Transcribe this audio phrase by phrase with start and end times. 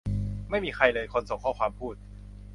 [0.49, 1.95] ไม่มีใครเลย คนส่งข้อความพูด